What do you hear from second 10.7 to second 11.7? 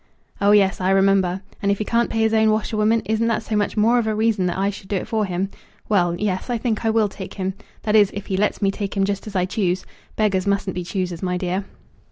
be choosers, my dear."